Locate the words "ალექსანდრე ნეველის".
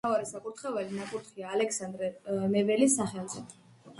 1.57-2.95